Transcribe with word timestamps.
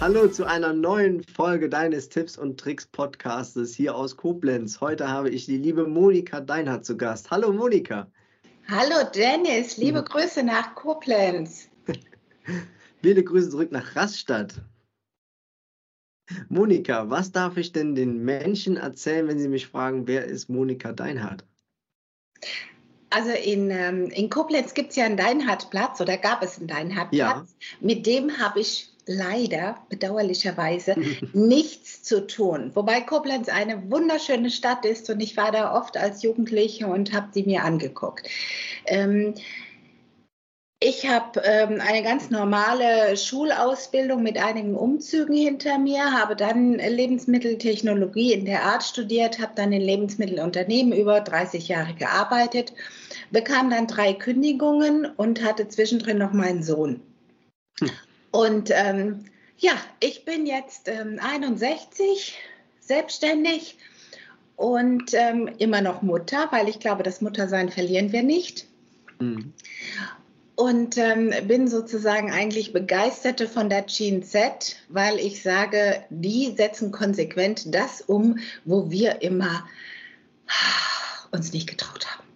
Hallo 0.00 0.28
zu 0.28 0.44
einer 0.44 0.72
neuen 0.72 1.24
Folge 1.24 1.68
deines 1.68 2.08
Tipps 2.08 2.38
und 2.38 2.58
Tricks 2.58 2.86
Podcastes 2.86 3.74
hier 3.74 3.96
aus 3.96 4.16
Koblenz. 4.16 4.80
Heute 4.80 5.08
habe 5.08 5.30
ich 5.30 5.46
die 5.46 5.58
liebe 5.58 5.86
Monika 5.86 6.40
Deinhardt 6.40 6.84
zu 6.84 6.96
Gast. 6.96 7.30
Hallo 7.30 7.52
Monika. 7.52 8.06
Hallo 8.68 9.08
Dennis, 9.12 9.76
liebe 9.76 10.02
mhm. 10.02 10.04
Grüße 10.04 10.42
nach 10.44 10.74
Koblenz. 10.76 11.68
Viele 13.02 13.24
Grüße 13.24 13.50
zurück 13.50 13.72
nach 13.72 13.96
Rastatt. 13.96 14.54
Monika, 16.48 17.10
was 17.10 17.32
darf 17.32 17.56
ich 17.56 17.72
denn 17.72 17.94
den 17.96 18.24
Menschen 18.24 18.76
erzählen, 18.76 19.26
wenn 19.26 19.38
sie 19.38 19.48
mich 19.48 19.66
fragen, 19.66 20.06
wer 20.06 20.24
ist 20.24 20.48
Monika 20.48 20.92
Deinhardt? 20.92 21.44
Also 23.12 23.30
in, 23.30 23.70
ähm, 23.70 24.06
in 24.06 24.30
Koblenz 24.30 24.74
gibt 24.74 24.90
es 24.90 24.96
ja 24.96 25.04
einen 25.04 25.16
Deinhardtplatz 25.16 26.00
oder 26.00 26.16
gab 26.16 26.42
es 26.42 26.58
einen 26.58 26.68
Deinhardtplatz. 26.68 27.54
Ja. 27.60 27.76
Mit 27.80 28.06
dem 28.06 28.38
habe 28.38 28.60
ich 28.60 28.88
leider 29.06 29.78
bedauerlicherweise 29.88 30.96
nichts 31.32 32.02
zu 32.02 32.26
tun. 32.26 32.70
Wobei 32.74 33.00
Koblenz 33.00 33.48
eine 33.48 33.90
wunderschöne 33.90 34.50
Stadt 34.50 34.84
ist 34.84 35.10
und 35.10 35.20
ich 35.20 35.36
war 35.36 35.52
da 35.52 35.76
oft 35.76 35.96
als 35.96 36.22
Jugendliche 36.22 36.86
und 36.86 37.12
habe 37.12 37.28
sie 37.32 37.42
mir 37.42 37.64
angeguckt. 37.64 38.28
Ähm, 38.86 39.34
ich 40.84 41.08
habe 41.08 41.40
ähm, 41.44 41.80
eine 41.80 42.02
ganz 42.02 42.30
normale 42.30 43.16
Schulausbildung 43.16 44.22
mit 44.22 44.36
einigen 44.36 44.74
Umzügen 44.74 45.36
hinter 45.36 45.78
mir, 45.78 46.12
habe 46.12 46.34
dann 46.34 46.74
Lebensmitteltechnologie 46.74 48.32
in 48.32 48.44
der 48.44 48.64
Art 48.64 48.82
studiert, 48.82 49.38
habe 49.38 49.52
dann 49.54 49.72
in 49.72 49.80
Lebensmittelunternehmen 49.80 50.92
über 50.92 51.20
30 51.20 51.68
Jahre 51.68 51.94
gearbeitet, 51.94 52.72
bekam 53.30 53.70
dann 53.70 53.86
drei 53.86 54.12
Kündigungen 54.12 55.06
und 55.06 55.44
hatte 55.44 55.68
zwischendrin 55.68 56.18
noch 56.18 56.32
meinen 56.32 56.62
Sohn. 56.62 57.00
Hm. 57.78 57.90
Und 58.32 58.70
ähm, 58.72 59.24
ja, 59.58 59.72
ich 60.00 60.24
bin 60.24 60.46
jetzt 60.46 60.88
ähm, 60.88 61.20
61, 61.22 62.36
selbstständig 62.80 63.78
und 64.56 65.14
ähm, 65.14 65.48
immer 65.58 65.80
noch 65.80 66.02
Mutter, 66.02 66.48
weil 66.50 66.68
ich 66.68 66.80
glaube, 66.80 67.04
das 67.04 67.20
Muttersein 67.20 67.68
verlieren 67.68 68.10
wir 68.10 68.24
nicht. 68.24 68.66
Mhm. 69.20 69.52
Und 70.62 70.96
ähm, 70.96 71.32
bin 71.48 71.66
sozusagen 71.66 72.30
eigentlich 72.30 72.72
begeisterte 72.72 73.48
von 73.48 73.68
der 73.68 73.82
Gene 73.82 74.20
Z, 74.20 74.76
weil 74.88 75.18
ich 75.18 75.42
sage, 75.42 76.04
die 76.08 76.54
setzen 76.56 76.92
konsequent 76.92 77.74
das 77.74 78.00
um, 78.00 78.38
wo 78.64 78.88
wir 78.88 79.22
immer 79.22 79.66
uns 81.32 81.52
nicht 81.52 81.68
getraut 81.68 82.06
haben. 82.06 82.28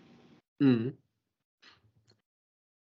Mhm. 0.59 0.99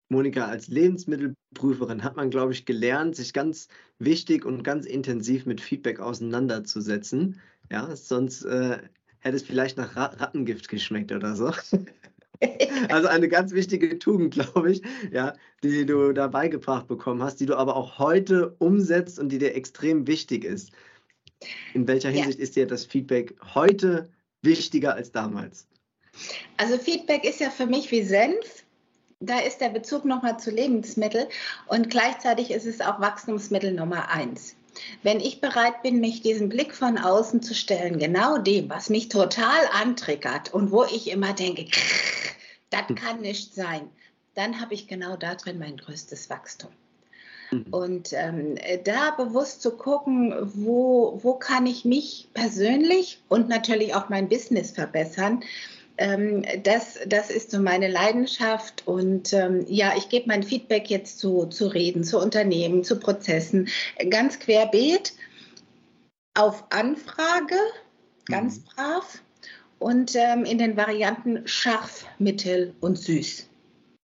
Monika, 0.09 0.47
als 0.47 0.67
Lebensmittelprüferin 0.67 2.03
hat 2.03 2.17
man, 2.17 2.31
glaube 2.31 2.53
ich, 2.53 2.67
gelernt, 2.67 3.15
sich 3.15 3.33
ganz 3.33 3.69
wichtig 4.01 4.45
und 4.45 4.65
ganz 4.65 4.87
intensiv 4.87 5.47
mit 5.47 5.61
Feedback 5.61 6.01
auseinanderzusetzen. 6.01 7.41
Ja, 7.71 7.95
sonst 7.95 8.43
äh, 8.43 8.79
hätte 9.21 9.37
es 9.37 9.45
vielleicht 9.45 9.77
nach 9.77 9.95
Rattengift 9.95 10.69
geschmeckt 10.69 11.13
oder 11.13 11.37
so. 11.37 11.53
also 12.89 13.09
eine 13.09 13.29
ganz 13.29 13.53
wichtige 13.53 13.99
Tugend, 13.99 14.35
glaube 14.35 14.73
ich, 14.73 14.83
ja, 15.11 15.35
die 15.63 15.87
du 15.87 16.13
da 16.13 16.29
beigebracht 16.29 16.87
bekommen 16.87 17.23
hast, 17.23 17.41
die 17.41 17.47
du 17.47 17.57
aber 17.57 17.77
auch 17.77 17.99
heute 17.99 18.55
umsetzt 18.59 19.19
und 19.19 19.31
die 19.31 19.39
dir 19.39 19.55
extrem 19.55 20.07
wichtig 20.07 20.45
ist. 20.45 20.73
In 21.75 21.87
welcher 21.87 22.11
Hinsicht 22.11 22.39
ja. 22.39 22.45
ist 22.45 22.57
dir 22.57 22.67
das 22.67 22.85
Feedback 22.85 23.35
heute 23.55 24.09
wichtiger 24.43 24.95
als 24.95 25.13
damals? 25.13 25.67
Also 26.57 26.79
Feedback 26.79 27.25
ist 27.25 27.41
ja 27.41 27.51
für 27.51 27.67
mich 27.67 27.91
wie 27.91 28.03
Senf 28.03 28.65
da 29.21 29.41
ist 29.41 29.61
der 29.61 29.71
Bezug 29.71 30.05
nochmal 30.05 30.39
zu 30.39 30.51
Lebensmitteln 30.51 31.27
und 31.67 31.91
gleichzeitig 31.91 32.51
ist 32.51 32.67
es 32.67 32.81
auch 32.81 33.01
Wachstumsmittel 33.01 33.73
Nummer 33.73 34.11
eins. 34.11 34.55
Wenn 35.03 35.21
ich 35.21 35.41
bereit 35.41 35.83
bin, 35.83 36.01
mich 36.01 36.23
diesen 36.23 36.49
Blick 36.49 36.75
von 36.75 36.99
außen 36.99 37.43
zu 37.43 37.55
stellen, 37.55 37.99
genau 37.99 38.39
dem, 38.39 38.69
was 38.71 38.91
mich 38.91 39.09
total 39.09 39.67
antriggert 39.73 40.53
und 40.53 40.71
wo 40.71 40.85
ich 40.85 41.11
immer 41.11 41.33
denke, 41.33 41.67
das 42.71 42.89
hm. 42.89 42.95
kann 42.95 43.21
nicht 43.21 43.55
sein, 43.55 43.89
dann 44.35 44.61
habe 44.61 44.75
ich 44.75 44.87
genau 44.87 45.17
da 45.17 45.35
drin 45.35 45.59
mein 45.59 45.77
größtes 45.77 46.31
Wachstum. 46.31 46.71
Mhm. 47.51 47.67
Und 47.71 48.13
ähm, 48.13 48.57
da 48.85 49.11
bewusst 49.11 49.63
zu 49.63 49.73
gucken, 49.73 50.35
wo, 50.55 51.19
wo 51.23 51.35
kann 51.35 51.67
ich 51.67 51.85
mich 51.85 52.29
persönlich 52.35 53.21
und 53.29 53.49
natürlich 53.49 53.95
auch 53.95 54.09
mein 54.09 54.29
Business 54.29 54.71
verbessern, 54.71 55.43
ähm, 55.99 56.45
das, 56.63 56.99
das 57.07 57.31
ist 57.31 57.51
so 57.51 57.61
meine 57.61 57.89
Leidenschaft. 57.89 58.87
Und 58.87 59.33
ähm, 59.33 59.65
ja, 59.69 59.93
ich 59.97 60.09
gebe 60.09 60.29
mein 60.29 60.43
Feedback 60.43 60.89
jetzt 60.91 61.19
zu, 61.19 61.47
zu 61.47 61.67
Reden, 61.67 62.05
zu 62.05 62.19
Unternehmen, 62.19 62.85
zu 62.85 62.99
Prozessen, 62.99 63.69
ganz 64.09 64.39
querbeet, 64.39 65.13
auf 66.35 66.65
Anfrage, 66.71 67.57
ganz 68.27 68.59
mhm. 68.59 68.65
brav 68.75 69.23
und 69.79 70.15
ähm, 70.15 70.45
in 70.45 70.59
den 70.59 70.77
Varianten 70.77 71.47
scharf, 71.47 72.07
mittel 72.19 72.75
und 72.81 72.97
süß. 72.99 73.49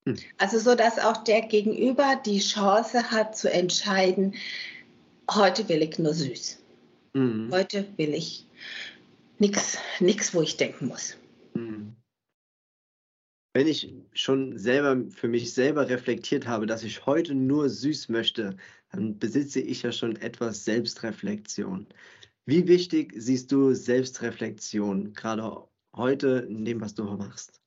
Mhm. 0.04 0.16
Also 0.38 0.58
so, 0.58 0.74
dass 0.74 0.98
auch 0.98 1.19
der 1.19 1.42
Gegenüber 1.42 2.20
die 2.24 2.40
Chance 2.40 3.10
hat 3.10 3.36
zu 3.36 3.50
entscheiden, 3.50 4.34
heute 5.30 5.69
will 5.69 5.82
ich 5.82 5.98
nur 5.98 6.14
süß. 6.14 6.58
Mhm. 7.14 7.50
Heute 7.52 7.86
will 7.96 8.14
ich 8.14 8.46
nichts, 9.38 9.78
nix, 9.98 10.34
wo 10.34 10.42
ich 10.42 10.56
denken 10.56 10.88
muss. 10.88 11.16
Mhm. 11.55 11.97
Wenn 13.53 13.66
ich 13.66 13.93
schon 14.12 14.56
selber 14.59 15.11
für 15.11 15.27
mich 15.27 15.53
selber 15.53 15.88
reflektiert 15.88 16.47
habe, 16.47 16.66
dass 16.66 16.84
ich 16.84 17.05
heute 17.06 17.34
nur 17.34 17.69
süß 17.69 18.09
möchte, 18.09 18.56
dann 18.93 19.19
besitze 19.19 19.61
ich 19.61 19.83
ja 19.83 19.91
schon 19.91 20.16
etwas 20.16 20.65
Selbstreflexion. 20.65 21.87
Wie 22.47 22.69
wichtig 22.69 23.12
siehst 23.16 23.50
du 23.50 23.75
Selbstreflexion 23.75 25.15
gerade 25.15 25.65
heute 25.94 26.47
in 26.49 26.65
dem, 26.65 26.81
was 26.81 26.94
du 26.94 27.05
machst? 27.05 27.61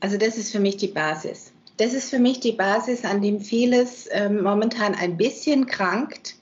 Also 0.00 0.16
das 0.16 0.36
ist 0.36 0.52
für 0.52 0.60
mich 0.60 0.76
die 0.76 0.88
Basis. 0.88 1.52
Das 1.78 1.94
ist 1.94 2.10
für 2.10 2.18
mich 2.18 2.40
die 2.40 2.52
Basis, 2.52 3.04
an 3.04 3.22
dem 3.22 3.40
vieles 3.40 4.08
ähm, 4.10 4.42
momentan 4.42 4.94
ein 4.94 5.16
bisschen 5.16 5.66
krankt 5.66 6.37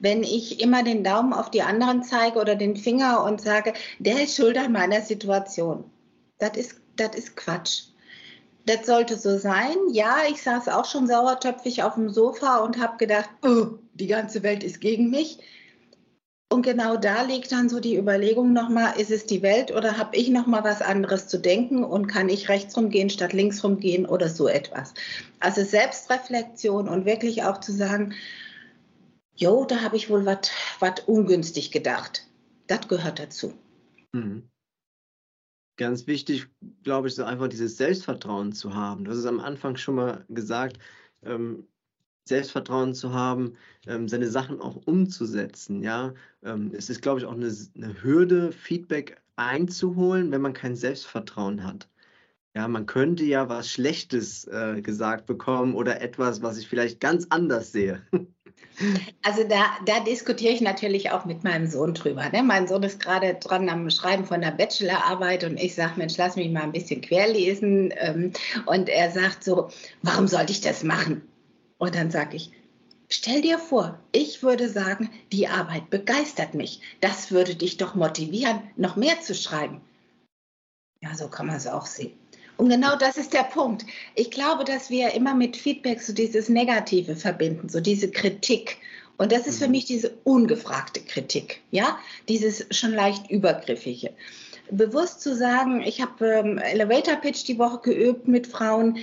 wenn 0.00 0.22
ich 0.22 0.60
immer 0.60 0.82
den 0.82 1.04
Daumen 1.04 1.32
auf 1.32 1.50
die 1.50 1.62
anderen 1.62 2.02
zeige 2.02 2.38
oder 2.38 2.54
den 2.54 2.76
Finger 2.76 3.24
und 3.24 3.40
sage, 3.40 3.72
der 3.98 4.22
ist 4.22 4.36
schuld 4.36 4.58
an 4.58 4.72
meiner 4.72 5.00
Situation. 5.00 5.84
Das 6.38 6.56
ist, 6.56 6.80
das 6.96 7.14
ist 7.14 7.36
Quatsch. 7.36 7.84
Das 8.66 8.84
sollte 8.84 9.16
so 9.16 9.38
sein. 9.38 9.76
Ja, 9.92 10.16
ich 10.28 10.42
saß 10.42 10.68
auch 10.68 10.84
schon 10.84 11.06
sauertöpfig 11.06 11.82
auf 11.82 11.94
dem 11.94 12.10
Sofa 12.10 12.58
und 12.58 12.80
habe 12.80 12.96
gedacht, 12.98 13.30
oh, 13.42 13.78
die 13.94 14.08
ganze 14.08 14.42
Welt 14.42 14.64
ist 14.64 14.80
gegen 14.80 15.10
mich. 15.10 15.38
Und 16.48 16.62
genau 16.62 16.96
da 16.96 17.22
liegt 17.22 17.50
dann 17.50 17.68
so 17.68 17.80
die 17.80 17.96
Überlegung 17.96 18.52
nochmal, 18.52 18.98
ist 19.00 19.10
es 19.10 19.26
die 19.26 19.42
Welt 19.42 19.72
oder 19.72 19.98
habe 19.98 20.16
ich 20.16 20.28
nochmal 20.30 20.62
was 20.62 20.80
anderes 20.80 21.26
zu 21.26 21.38
denken 21.38 21.82
und 21.82 22.06
kann 22.06 22.28
ich 22.28 22.48
rechts 22.48 22.76
rumgehen 22.76 23.10
statt 23.10 23.32
links 23.32 23.64
rumgehen 23.64 24.06
oder 24.06 24.28
so 24.28 24.46
etwas. 24.46 24.94
Also 25.40 25.64
Selbstreflexion 25.64 26.88
und 26.88 27.04
wirklich 27.04 27.42
auch 27.42 27.58
zu 27.58 27.72
sagen, 27.72 28.14
jo, 29.36 29.64
da 29.64 29.82
habe 29.82 29.96
ich 29.96 30.10
wohl 30.10 30.26
was 30.26 31.00
ungünstig 31.06 31.70
gedacht. 31.70 32.26
Das 32.66 32.88
gehört 32.88 33.18
dazu. 33.18 33.54
Mhm. 34.12 34.50
Ganz 35.78 36.06
wichtig, 36.06 36.48
glaube 36.82 37.08
ich, 37.08 37.14
so 37.14 37.24
einfach 37.24 37.48
dieses 37.48 37.76
Selbstvertrauen 37.76 38.52
zu 38.52 38.74
haben. 38.74 39.04
Du 39.04 39.10
hast 39.10 39.18
es 39.18 39.26
am 39.26 39.40
Anfang 39.40 39.76
schon 39.76 39.96
mal 39.96 40.24
gesagt, 40.28 40.78
ähm, 41.22 41.68
Selbstvertrauen 42.26 42.94
zu 42.94 43.12
haben, 43.12 43.56
ähm, 43.86 44.08
seine 44.08 44.28
Sachen 44.28 44.60
auch 44.60 44.76
umzusetzen. 44.86 45.82
Ja, 45.82 46.14
ähm, 46.42 46.72
es 46.74 46.90
ist, 46.90 47.02
glaube 47.02 47.20
ich, 47.20 47.26
auch 47.26 47.34
eine, 47.34 47.54
eine, 47.76 48.02
Hürde, 48.02 48.52
Feedback 48.52 49.20
einzuholen, 49.36 50.32
wenn 50.32 50.40
man 50.40 50.54
kein 50.54 50.76
Selbstvertrauen 50.76 51.62
hat. 51.62 51.88
Ja, 52.56 52.68
man 52.68 52.86
könnte 52.86 53.24
ja 53.24 53.48
was 53.50 53.70
Schlechtes 53.70 54.46
äh, 54.46 54.80
gesagt 54.82 55.26
bekommen 55.26 55.74
oder 55.74 56.00
etwas, 56.00 56.42
was 56.42 56.58
ich 56.58 56.68
vielleicht 56.68 57.00
ganz 57.00 57.26
anders 57.30 57.70
sehe. 57.72 58.02
Also 59.22 59.44
da, 59.44 59.64
da 59.86 60.00
diskutiere 60.00 60.52
ich 60.52 60.60
natürlich 60.60 61.10
auch 61.10 61.24
mit 61.24 61.44
meinem 61.44 61.66
Sohn 61.66 61.94
drüber. 61.94 62.28
Ne? 62.30 62.42
Mein 62.42 62.68
Sohn 62.68 62.82
ist 62.82 63.00
gerade 63.00 63.34
dran 63.34 63.68
am 63.68 63.88
Schreiben 63.90 64.24
von 64.24 64.40
der 64.40 64.50
Bachelorarbeit 64.50 65.44
und 65.44 65.56
ich 65.56 65.74
sage, 65.74 65.94
Mensch, 65.96 66.16
lass 66.16 66.36
mich 66.36 66.50
mal 66.50 66.62
ein 66.62 66.72
bisschen 66.72 67.00
querlesen. 67.00 67.92
Ähm, 67.96 68.32
und 68.66 68.88
er 68.88 69.10
sagt 69.10 69.44
so, 69.44 69.70
warum 70.02 70.28
sollte 70.28 70.52
ich 70.52 70.60
das 70.60 70.84
machen? 70.84 71.22
Und 71.78 71.94
dann 71.94 72.10
sage 72.10 72.36
ich, 72.36 72.50
stell 73.08 73.40
dir 73.40 73.58
vor, 73.58 73.98
ich 74.12 74.42
würde 74.42 74.68
sagen, 74.68 75.10
die 75.32 75.48
Arbeit 75.48 75.88
begeistert 75.90 76.54
mich. 76.54 76.80
Das 77.00 77.30
würde 77.30 77.54
dich 77.54 77.78
doch 77.78 77.94
motivieren, 77.94 78.62
noch 78.76 78.96
mehr 78.96 79.20
zu 79.20 79.34
schreiben. 79.34 79.80
Ja, 81.02 81.14
so 81.14 81.28
kann 81.28 81.46
man 81.46 81.56
es 81.56 81.66
auch 81.66 81.86
sehen. 81.86 82.12
Und 82.56 82.70
genau 82.70 82.96
das 82.96 83.16
ist 83.16 83.32
der 83.32 83.44
Punkt. 83.44 83.84
Ich 84.14 84.30
glaube, 84.30 84.64
dass 84.64 84.88
wir 84.88 85.12
immer 85.12 85.34
mit 85.34 85.56
Feedback 85.56 86.00
so 86.00 86.12
dieses 86.12 86.48
Negative 86.48 87.16
verbinden, 87.16 87.68
so 87.68 87.80
diese 87.80 88.10
Kritik. 88.10 88.78
Und 89.18 89.32
das 89.32 89.46
ist 89.46 89.58
für 89.58 89.66
mhm. 89.66 89.72
mich 89.72 89.84
diese 89.84 90.10
ungefragte 90.24 91.00
Kritik, 91.00 91.60
ja, 91.70 91.98
dieses 92.28 92.66
schon 92.70 92.92
leicht 92.92 93.30
übergriffige. 93.30 94.10
Bewusst 94.70 95.20
zu 95.20 95.36
sagen, 95.36 95.82
ich 95.82 96.00
habe 96.00 96.26
ähm, 96.26 96.58
Elevator 96.58 97.16
Pitch 97.16 97.46
die 97.46 97.58
Woche 97.58 97.78
geübt 97.82 98.26
mit 98.26 98.46
Frauen, 98.46 98.98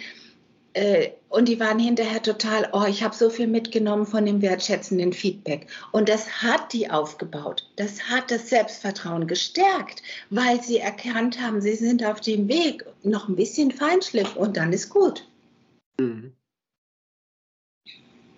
und 1.30 1.48
die 1.48 1.60
waren 1.60 1.78
hinterher 1.78 2.22
total, 2.22 2.70
oh, 2.74 2.86
ich 2.88 3.04
habe 3.04 3.16
so 3.16 3.30
viel 3.30 3.48
mitgenommen 3.48 4.08
von 4.08 4.26
dem 4.26 4.42
wertschätzenden 4.42 5.14
Feedback. 5.14 5.68
Und 5.92 6.10
das 6.10 6.42
hat 6.42 6.74
die 6.74 6.90
aufgebaut. 6.90 7.70
Das 7.76 8.10
hat 8.10 8.32
das 8.32 8.50
Selbstvertrauen 8.50 9.28
gestärkt, 9.28 10.02
weil 10.32 10.62
sie 10.64 10.80
erkannt 10.80 11.40
haben, 11.40 11.62
sie 11.62 11.76
sind 11.76 12.04
auf 12.04 12.22
dem 12.22 12.48
Weg. 12.48 12.86
Noch 13.04 13.30
ein 13.30 13.36
bisschen 13.36 13.72
Feinschliff 13.72 14.36
und 14.36 14.58
dann 14.58 14.74
ist 14.74 14.90
gut. 14.90 15.28
Mhm. 16.00 16.34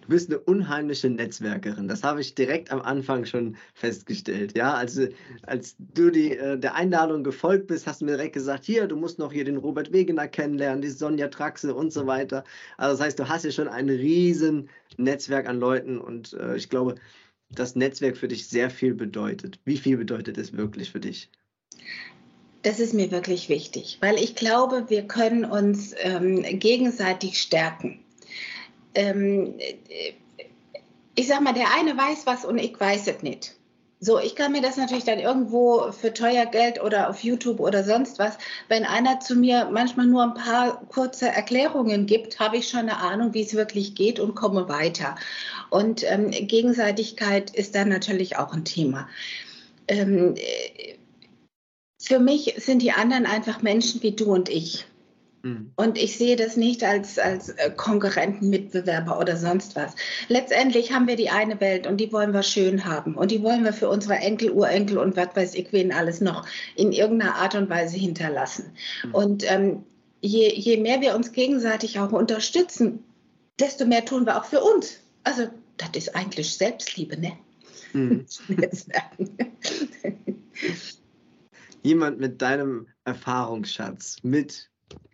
Du 0.05 0.11
bist 0.11 0.29
eine 0.29 0.37
unheimliche 0.37 1.09
Netzwerkerin. 1.09 1.87
Das 1.87 2.03
habe 2.03 2.21
ich 2.21 2.35
direkt 2.35 2.71
am 2.71 2.79
Anfang 2.79 3.25
schon 3.25 3.57
festgestellt. 3.73 4.55
Ja, 4.55 4.75
also 4.75 5.07
als 5.41 5.75
du 5.79 6.11
die, 6.11 6.37
äh, 6.37 6.59
der 6.59 6.75
Einladung 6.75 7.23
gefolgt 7.23 7.65
bist, 7.65 7.87
hast 7.87 8.01
du 8.01 8.05
mir 8.05 8.11
direkt 8.11 8.33
gesagt, 8.33 8.65
hier, 8.65 8.85
du 8.85 8.97
musst 8.97 9.17
noch 9.17 9.33
hier 9.33 9.45
den 9.45 9.57
Robert 9.57 9.91
Wegener 9.91 10.27
kennenlernen, 10.27 10.83
die 10.83 10.89
Sonja 10.89 11.29
Traxe 11.29 11.73
und 11.73 11.91
so 11.91 12.05
weiter. 12.05 12.43
Also 12.77 12.97
das 12.97 13.05
heißt, 13.05 13.19
du 13.19 13.29
hast 13.29 13.45
ja 13.45 13.51
schon 13.51 13.67
ein 13.67 13.89
riesen 13.89 14.69
Netzwerk 14.97 15.49
an 15.49 15.59
Leuten 15.59 15.97
und 15.97 16.33
äh, 16.33 16.55
ich 16.55 16.69
glaube, 16.69 16.95
das 17.49 17.75
Netzwerk 17.75 18.15
für 18.15 18.27
dich 18.27 18.47
sehr 18.47 18.69
viel 18.69 18.93
bedeutet. 18.93 19.59
Wie 19.65 19.77
viel 19.77 19.97
bedeutet 19.97 20.37
es 20.37 20.55
wirklich 20.55 20.91
für 20.91 20.99
dich? 20.99 21.31
Das 22.61 22.79
ist 22.79 22.93
mir 22.93 23.09
wirklich 23.09 23.49
wichtig, 23.49 23.97
weil 24.01 24.19
ich 24.19 24.35
glaube, 24.35 24.85
wir 24.87 25.07
können 25.07 25.45
uns 25.45 25.95
ähm, 25.97 26.43
gegenseitig 26.59 27.41
stärken 27.41 28.04
ähm, 28.95 29.55
ich 31.15 31.27
sag 31.27 31.41
mal, 31.41 31.53
der 31.53 31.73
eine 31.75 31.97
weiß 31.97 32.25
was 32.25 32.45
und 32.45 32.57
ich 32.57 32.79
weiß 32.79 33.07
es 33.07 33.23
nicht. 33.23 33.55
So, 34.01 34.19
ich 34.19 34.35
kann 34.35 34.51
mir 34.51 34.61
das 34.61 34.75
natürlich 34.77 35.05
dann 35.05 35.19
irgendwo 35.19 35.91
für 35.91 36.13
teuer 36.13 36.45
Geld 36.45 36.83
oder 36.83 37.09
auf 37.09 37.23
YouTube 37.23 37.61
oder 37.61 37.83
sonst 37.83 38.19
was, 38.19 38.37
wenn 38.67 38.83
einer 38.83 39.21
zu 39.21 39.35
mir 39.35 39.69
manchmal 39.71 40.05
nur 40.05 40.21
ein 40.21 40.33
paar 40.33 40.85
kurze 40.89 41.27
Erklärungen 41.29 42.05
gibt, 42.05 42.39
habe 42.39 42.57
ich 42.57 42.67
schon 42.67 42.81
eine 42.81 42.97
Ahnung, 42.97 43.33
wie 43.33 43.41
es 43.41 43.55
wirklich 43.55 43.95
geht 43.95 44.19
und 44.19 44.35
komme 44.35 44.67
weiter. 44.67 45.15
Und 45.69 46.03
ähm, 46.03 46.29
Gegenseitigkeit 46.29 47.51
ist 47.51 47.73
dann 47.73 47.89
natürlich 47.89 48.37
auch 48.37 48.53
ein 48.53 48.65
Thema. 48.65 49.07
Ähm, 49.87 50.35
für 51.99 52.19
mich 52.19 52.53
sind 52.57 52.81
die 52.81 52.91
anderen 52.91 53.25
einfach 53.25 53.61
Menschen 53.61 54.03
wie 54.03 54.11
du 54.11 54.33
und 54.33 54.49
ich. 54.49 54.85
Mhm. 55.45 55.71
Und 55.75 55.99
ich 55.99 56.17
sehe 56.17 56.35
das 56.35 56.57
nicht 56.57 56.83
als, 56.83 57.19
als 57.19 57.49
äh, 57.49 57.69
Konkurrenten, 57.69 58.49
Mitbewerber 58.49 59.19
oder 59.19 59.37
sonst 59.37 59.75
was. 59.75 59.93
Letztendlich 60.27 60.91
haben 60.91 61.07
wir 61.07 61.15
die 61.15 61.29
eine 61.29 61.61
Welt 61.61 61.85
und 61.85 61.97
die 61.97 62.11
wollen 62.11 62.33
wir 62.33 62.41
schön 62.41 62.85
haben. 62.85 63.13
Und 63.13 63.29
die 63.29 63.43
wollen 63.43 63.63
wir 63.63 63.71
für 63.71 63.87
unsere 63.87 64.15
Enkel, 64.15 64.49
Urenkel 64.49 64.97
und 64.97 65.15
was 65.15 65.35
weiß 65.35 65.53
ich 65.53 65.71
wen 65.71 65.93
alles 65.93 66.19
noch 66.19 66.47
in 66.75 66.91
irgendeiner 66.91 67.35
Art 67.35 67.53
und 67.53 67.69
Weise 67.69 67.95
hinterlassen. 67.95 68.71
Mhm. 69.03 69.13
Und 69.13 69.51
ähm, 69.51 69.83
je, 70.19 70.51
je 70.51 70.77
mehr 70.77 71.01
wir 71.01 71.13
uns 71.13 71.31
gegenseitig 71.31 71.99
auch 71.99 72.11
unterstützen, 72.11 73.03
desto 73.59 73.85
mehr 73.85 74.03
tun 74.03 74.25
wir 74.25 74.37
auch 74.37 74.45
für 74.45 74.61
uns. 74.61 74.97
Also 75.23 75.43
das 75.77 75.89
ist 75.93 76.15
eigentlich 76.15 76.55
Selbstliebe, 76.55 77.19
ne? 77.19 77.33
Mhm. 77.93 78.25
Jemand 81.83 82.19
mit 82.19 82.41
deinem 82.41 82.87
Erfahrungsschatz, 83.03 84.17
mit 84.23 84.71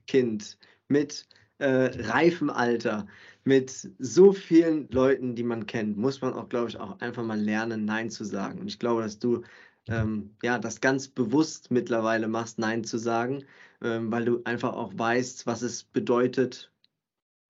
Kind, 0.07 0.57
mit 0.87 1.27
äh, 1.59 1.91
reifem 2.07 2.49
Alter, 2.49 3.07
mit 3.43 3.91
so 3.99 4.33
vielen 4.33 4.89
Leuten, 4.89 5.35
die 5.35 5.43
man 5.43 5.65
kennt, 5.65 5.97
muss 5.97 6.21
man 6.21 6.33
auch, 6.33 6.49
glaube 6.49 6.69
ich, 6.69 6.79
auch 6.79 6.99
einfach 6.99 7.23
mal 7.23 7.39
lernen, 7.39 7.85
Nein 7.85 8.09
zu 8.09 8.23
sagen. 8.23 8.59
Und 8.59 8.67
ich 8.67 8.79
glaube, 8.79 9.01
dass 9.01 9.19
du 9.19 9.43
ähm, 9.87 10.35
ja 10.43 10.59
das 10.59 10.81
ganz 10.81 11.07
bewusst 11.07 11.71
mittlerweile 11.71 12.27
machst, 12.27 12.59
Nein 12.59 12.83
zu 12.83 12.97
sagen, 12.97 13.43
ähm, 13.81 14.11
weil 14.11 14.25
du 14.25 14.41
einfach 14.43 14.73
auch 14.73 14.91
weißt, 14.95 15.47
was 15.47 15.61
es 15.61 15.83
bedeutet, 15.83 16.71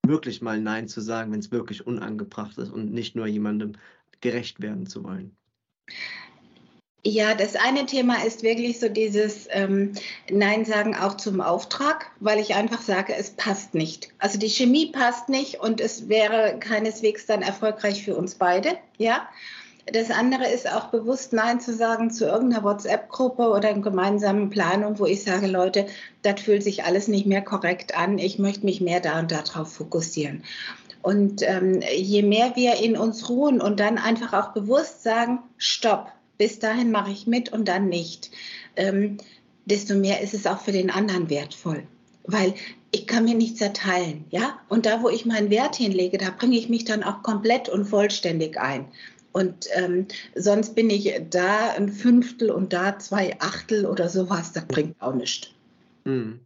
wirklich 0.06 0.42
mal 0.42 0.60
Nein 0.60 0.88
zu 0.88 1.02
sagen, 1.02 1.32
wenn 1.32 1.40
es 1.40 1.52
wirklich 1.52 1.86
unangebracht 1.86 2.58
ist 2.58 2.72
und 2.72 2.92
nicht 2.92 3.16
nur 3.16 3.28
jemandem 3.28 3.74
gerecht 4.22 4.62
werden 4.62 4.86
zu 4.86 5.04
wollen. 5.04 5.36
Ja, 7.04 7.34
das 7.34 7.56
eine 7.56 7.88
Thema 7.88 8.24
ist 8.24 8.44
wirklich 8.44 8.80
so 8.80 8.88
dieses 8.88 9.48
ähm, 9.50 9.94
Nein 10.30 10.66
sagen 10.66 10.96
auch 10.96 11.18
zum 11.18 11.42
Auftrag, 11.42 12.12
weil 12.20 12.40
ich 12.40 12.54
einfach 12.54 12.82
sage, 12.82 13.16
es 13.16 13.32
passt 13.32 13.74
nicht. 13.74 14.10
Also 14.20 14.38
die 14.38 14.50
Chemie 14.50 14.92
passt 14.92 15.28
nicht 15.28 15.60
und 15.60 15.82
es 15.82 16.10
wäre 16.10 16.60
keineswegs 16.60 17.26
dann 17.26 17.42
erfolgreich 17.42 18.04
für 18.04 18.16
uns 18.16 18.36
beide. 18.36 18.78
Ja. 18.98 19.28
Das 19.92 20.12
andere 20.12 20.48
ist 20.48 20.72
auch 20.72 20.90
bewusst 20.90 21.34
Nein 21.34 21.60
zu 21.60 21.74
sagen 21.74 22.12
zu 22.12 22.26
irgendeiner 22.26 22.64
WhatsApp-Gruppe 22.64 23.50
oder 23.50 23.70
einer 23.70 23.82
gemeinsamen 23.82 24.52
Planung, 24.52 25.00
wo 25.00 25.08
ich 25.08 25.24
sage, 25.24 25.48
Leute, 25.48 25.88
das 26.22 26.40
fühlt 26.40 26.62
sich 26.62 26.84
alles 26.84 27.08
nicht 27.08 27.26
mehr 27.26 27.42
korrekt 27.42 27.98
an. 27.98 28.20
Ich 28.20 28.38
möchte 28.38 28.64
mich 28.64 28.80
mehr 28.80 29.00
da 29.00 29.18
und 29.18 29.32
darauf 29.32 29.74
fokussieren. 29.74 30.44
Und 31.02 31.42
ähm, 31.42 31.82
je 31.96 32.22
mehr 32.22 32.56
wir 32.56 32.76
in 32.76 32.96
uns 32.96 33.28
ruhen 33.28 33.60
und 33.60 33.80
dann 33.80 33.98
einfach 33.98 34.34
auch 34.34 34.54
bewusst 34.54 35.02
sagen, 35.02 35.40
stopp, 35.58 36.12
bis 36.42 36.58
dahin 36.58 36.90
mache 36.90 37.12
ich 37.12 37.28
mit 37.28 37.54
und 37.54 37.68
dann 37.68 37.88
nicht, 37.88 38.32
ähm, 38.76 39.18
desto 39.66 39.94
mehr 39.94 40.22
ist 40.22 40.34
es 40.34 40.48
auch 40.48 40.60
für 40.60 40.72
den 40.72 40.90
anderen 40.90 41.30
wertvoll. 41.30 41.84
Weil 42.24 42.56
ich 42.90 43.06
kann 43.06 43.26
mir 43.26 43.36
nichts 43.36 43.62
erteilen, 43.62 44.26
ja? 44.32 44.60
Und 44.68 44.88
da, 44.88 45.04
wo 45.04 45.10
ich 45.10 45.28
meinen 45.28 45.52
Wert 45.52 45.76
hinlege, 45.76 46.18
da 46.18 46.32
bringe 46.32 46.58
ich 46.58 46.68
mich 46.68 46.84
dann 46.84 47.04
auch 47.04 47.22
komplett 47.22 47.70
und 47.70 47.86
vollständig 47.86 48.60
ein. 48.60 48.88
Und 49.34 49.68
ähm, 49.76 50.08
sonst 50.34 50.74
bin 50.74 50.90
ich 50.90 51.14
da 51.30 51.74
ein 51.74 51.90
Fünftel 51.90 52.50
und 52.50 52.74
da 52.74 52.98
zwei 52.98 53.40
Achtel 53.40 53.86
oder 53.86 54.10
sowas, 54.10 54.52
das 54.52 54.66
bringt 54.66 55.00
auch 55.00 55.14
nichts. 55.14 55.50
Hm. 56.06 56.40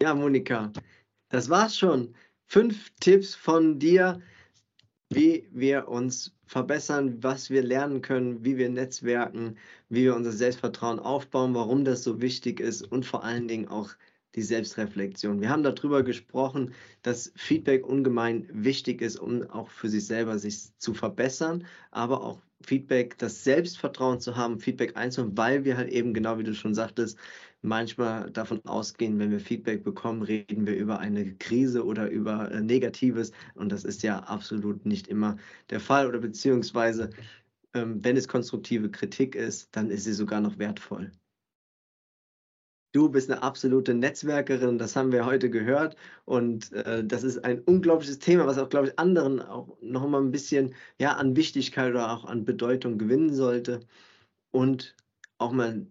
Ja, 0.00 0.14
Monika, 0.14 0.72
das 1.30 1.50
war's 1.50 1.76
schon. 1.76 2.14
Fünf 2.46 2.90
Tipps 3.00 3.34
von 3.34 3.80
dir, 3.80 4.22
wie 5.10 5.48
wir 5.52 5.88
uns 5.88 6.34
verbessern, 6.46 7.22
was 7.22 7.50
wir 7.50 7.62
lernen 7.62 8.02
können, 8.02 8.44
wie 8.44 8.56
wir 8.56 8.68
netzwerken, 8.68 9.56
wie 9.88 10.04
wir 10.04 10.14
unser 10.14 10.32
Selbstvertrauen 10.32 10.98
aufbauen, 10.98 11.54
warum 11.54 11.84
das 11.84 12.04
so 12.04 12.20
wichtig 12.20 12.60
ist 12.60 12.82
und 12.82 13.06
vor 13.06 13.24
allen 13.24 13.48
Dingen 13.48 13.68
auch 13.68 13.90
die 14.34 14.42
Selbstreflexion. 14.42 15.40
Wir 15.40 15.48
haben 15.48 15.62
darüber 15.62 16.02
gesprochen, 16.02 16.74
dass 17.02 17.32
Feedback 17.36 17.86
ungemein 17.86 18.48
wichtig 18.52 19.00
ist, 19.00 19.16
um 19.16 19.42
auch 19.50 19.70
für 19.70 19.88
sich 19.88 20.06
selber 20.06 20.38
sich 20.38 20.76
zu 20.78 20.94
verbessern, 20.94 21.66
aber 21.90 22.22
auch 22.22 22.40
Feedback, 22.64 23.16
das 23.18 23.44
Selbstvertrauen 23.44 24.20
zu 24.20 24.36
haben, 24.36 24.58
Feedback 24.60 24.96
einzuholen, 24.96 25.36
weil 25.36 25.64
wir 25.64 25.76
halt 25.76 25.90
eben 25.90 26.12
genau 26.14 26.38
wie 26.38 26.44
du 26.44 26.54
schon 26.54 26.74
sagtest, 26.74 27.18
manchmal 27.62 28.30
davon 28.30 28.64
ausgehen, 28.64 29.18
wenn 29.18 29.30
wir 29.30 29.40
Feedback 29.40 29.84
bekommen, 29.84 30.22
reden 30.22 30.66
wir 30.66 30.76
über 30.76 30.98
eine 30.98 31.34
Krise 31.36 31.84
oder 31.84 32.10
über 32.10 32.50
äh, 32.50 32.60
Negatives. 32.60 33.32
Und 33.54 33.70
das 33.72 33.84
ist 33.84 34.02
ja 34.02 34.20
absolut 34.20 34.86
nicht 34.86 35.08
immer 35.08 35.36
der 35.70 35.80
Fall. 35.80 36.06
Oder 36.08 36.18
beziehungsweise, 36.20 37.10
ähm, 37.74 38.02
wenn 38.04 38.16
es 38.16 38.28
konstruktive 38.28 38.90
Kritik 38.90 39.34
ist, 39.34 39.74
dann 39.76 39.90
ist 39.90 40.04
sie 40.04 40.12
sogar 40.12 40.40
noch 40.40 40.58
wertvoll. 40.58 41.12
Du 42.92 43.08
bist 43.10 43.30
eine 43.30 43.42
absolute 43.42 43.94
Netzwerkerin, 43.94 44.78
das 44.78 44.96
haben 44.96 45.12
wir 45.12 45.26
heute 45.26 45.50
gehört. 45.50 45.96
Und 46.24 46.72
äh, 46.72 47.04
das 47.04 47.22
ist 47.22 47.44
ein 47.44 47.60
unglaubliches 47.60 48.18
Thema, 48.18 48.46
was 48.46 48.58
auch, 48.58 48.68
glaube 48.70 48.88
ich, 48.88 48.98
anderen 48.98 49.40
auch 49.40 49.76
noch 49.82 50.08
mal 50.08 50.20
ein 50.22 50.30
bisschen 50.30 50.74
ja, 50.98 51.12
an 51.16 51.36
Wichtigkeit 51.36 51.90
oder 51.90 52.10
auch 52.12 52.24
an 52.24 52.44
Bedeutung 52.44 52.98
gewinnen 52.98 53.34
sollte. 53.34 53.80
Und 54.50 54.96
auch 55.38 55.52
mal 55.52 55.86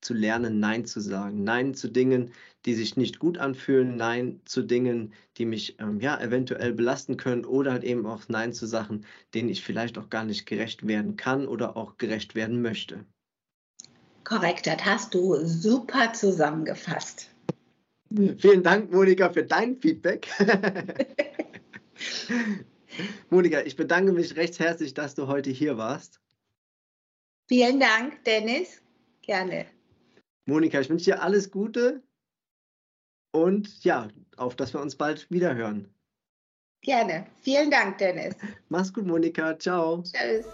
zu 0.00 0.14
lernen, 0.14 0.60
Nein 0.60 0.84
zu 0.86 1.00
sagen. 1.00 1.44
Nein 1.44 1.74
zu 1.74 1.90
Dingen, 1.90 2.32
die 2.66 2.74
sich 2.74 2.96
nicht 2.96 3.18
gut 3.18 3.38
anfühlen. 3.38 3.96
Nein 3.96 4.40
zu 4.44 4.62
Dingen, 4.62 5.12
die 5.36 5.46
mich 5.46 5.78
ähm, 5.80 6.00
ja 6.00 6.20
eventuell 6.20 6.72
belasten 6.72 7.16
können. 7.16 7.44
Oder 7.44 7.72
halt 7.72 7.84
eben 7.84 8.06
auch 8.06 8.28
Nein 8.28 8.52
zu 8.52 8.66
Sachen, 8.66 9.04
denen 9.34 9.48
ich 9.48 9.64
vielleicht 9.64 9.98
auch 9.98 10.10
gar 10.10 10.24
nicht 10.24 10.46
gerecht 10.46 10.86
werden 10.86 11.16
kann 11.16 11.48
oder 11.48 11.76
auch 11.76 11.98
gerecht 11.98 12.34
werden 12.34 12.62
möchte. 12.62 13.04
Korrekt, 14.28 14.66
das 14.66 14.84
hast 14.84 15.14
du 15.14 15.36
super 15.46 16.12
zusammengefasst. 16.12 17.30
Vielen 18.10 18.62
Dank, 18.62 18.92
Monika, 18.92 19.30
für 19.30 19.44
dein 19.44 19.80
Feedback. 19.80 20.28
Monika, 23.30 23.62
ich 23.62 23.76
bedanke 23.76 24.12
mich 24.12 24.36
recht 24.36 24.58
herzlich, 24.58 24.92
dass 24.92 25.14
du 25.14 25.28
heute 25.28 25.48
hier 25.48 25.78
warst. 25.78 26.20
Vielen 27.48 27.80
Dank, 27.80 28.22
Dennis. 28.24 28.82
Gerne. 29.22 29.64
Monika, 30.44 30.80
ich 30.80 30.90
wünsche 30.90 31.06
dir 31.06 31.22
alles 31.22 31.50
Gute 31.50 32.02
und 33.30 33.82
ja, 33.82 34.08
auf 34.36 34.56
dass 34.56 34.74
wir 34.74 34.80
uns 34.80 34.96
bald 34.96 35.30
wieder 35.30 35.54
hören. 35.54 35.88
Gerne. 36.82 37.26
Vielen 37.40 37.70
Dank, 37.70 37.96
Dennis. 37.96 38.34
Mach's 38.68 38.92
gut, 38.92 39.06
Monika. 39.06 39.58
Ciao. 39.58 40.02
Tschüss. 40.02 40.44